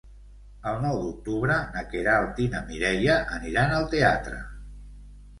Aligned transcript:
El 0.69 0.77
nou 0.83 0.95
d'octubre 1.01 1.57
na 1.75 1.83
Queralt 1.91 2.41
i 2.45 2.47
na 2.53 2.61
Mireia 2.69 3.17
aniran 3.35 3.75
al 3.75 3.85
teatre. 3.93 4.41